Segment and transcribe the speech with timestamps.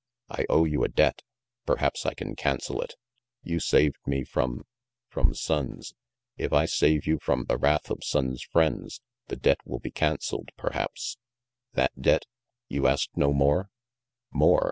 [0.29, 1.21] "I owe you a debt.
[1.67, 2.95] Perhaps I can cancel it.
[3.43, 4.63] You saved me from
[5.09, 5.93] from Sonnes.
[6.37, 9.91] If I save you from the wrath of Sonnes 5 friends, the debt will be
[9.91, 11.17] can celled, perhaps?"
[11.73, 12.25] "That debt?
[12.67, 13.69] You ask no more?"
[14.31, 14.59] "More?